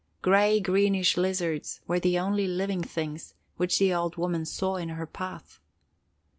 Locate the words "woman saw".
4.15-4.75